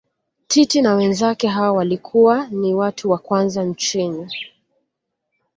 [0.47, 4.29] Titi na wenzake hao walikuwa ni watu wa kwanza nchini